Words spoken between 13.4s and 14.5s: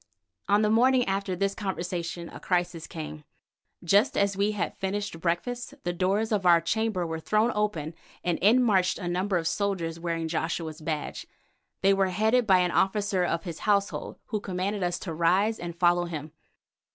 his household, who